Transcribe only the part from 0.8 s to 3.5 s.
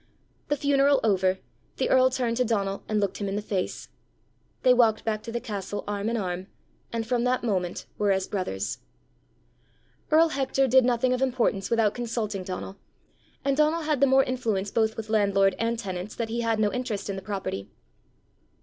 over, the earl turned to Donal and looked him in the